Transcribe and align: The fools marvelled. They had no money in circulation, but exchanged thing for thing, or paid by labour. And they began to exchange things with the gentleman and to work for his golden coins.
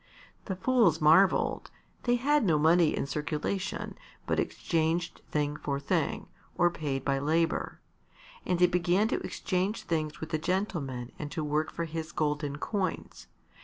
The 0.45 0.55
fools 0.55 0.99
marvelled. 0.99 1.69
They 2.05 2.15
had 2.15 2.43
no 2.43 2.57
money 2.57 2.97
in 2.97 3.05
circulation, 3.05 3.95
but 4.25 4.39
exchanged 4.39 5.21
thing 5.29 5.55
for 5.57 5.79
thing, 5.79 6.25
or 6.57 6.71
paid 6.71 7.05
by 7.05 7.19
labour. 7.19 7.79
And 8.43 8.57
they 8.57 8.65
began 8.65 9.07
to 9.09 9.19
exchange 9.21 9.83
things 9.83 10.19
with 10.19 10.31
the 10.31 10.39
gentleman 10.39 11.11
and 11.19 11.31
to 11.33 11.43
work 11.43 11.71
for 11.71 11.85
his 11.85 12.11
golden 12.13 12.57
coins. 12.57 13.27